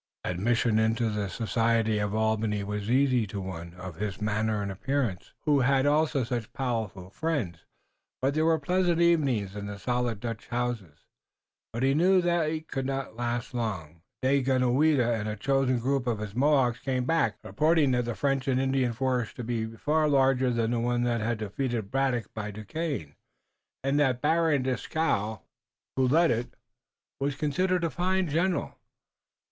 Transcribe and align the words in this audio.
Admission 0.23 0.79
into 0.79 1.11
the 1.11 1.29
society 1.29 1.99
of 1.99 2.15
Albany 2.15 2.63
was 2.63 2.89
easy 2.89 3.27
to 3.27 3.39
one 3.39 3.75
of 3.75 3.97
his 3.97 4.19
manner 4.19 4.63
and 4.63 4.71
appearance, 4.71 5.31
who 5.41 5.59
had 5.59 5.85
also 5.85 6.23
such 6.23 6.51
powerful 6.53 7.11
friends, 7.11 7.59
and 8.23 8.33
there 8.33 8.45
were 8.45 8.57
pleasant 8.57 8.99
evenings 8.99 9.55
in 9.55 9.67
the 9.67 9.77
solid 9.77 10.19
Dutch 10.19 10.47
houses. 10.47 11.01
But 11.71 11.83
he 11.83 11.93
knew 11.93 12.19
they 12.19 12.61
could 12.61 12.87
not 12.87 13.15
last 13.15 13.53
long. 13.53 14.01
Daganoweda 14.23 15.07
and 15.13 15.29
a 15.29 15.35
chosen 15.35 15.77
group 15.77 16.07
of 16.07 16.17
his 16.17 16.33
Mohawks 16.33 16.79
came 16.79 17.05
back, 17.05 17.37
reporting 17.43 17.91
the 17.91 18.15
French 18.15 18.47
and 18.47 18.59
Indian 18.59 18.93
force 18.93 19.31
to 19.33 19.43
be 19.43 19.67
far 19.75 20.07
larger 20.09 20.49
than 20.49 20.71
the 20.71 20.79
one 20.79 21.03
that 21.03 21.21
had 21.21 21.37
defeated 21.37 21.91
Braddock 21.91 22.33
by 22.33 22.49
Duquesne, 22.49 23.15
and 23.83 23.99
that 23.99 24.19
Baron 24.19 24.63
Dieskau 24.63 25.41
who 25.95 26.07
led 26.07 26.31
it 26.31 26.55
was 27.19 27.35
considered 27.35 27.83
a 27.83 27.91
fine 27.91 28.27
general. 28.27 28.79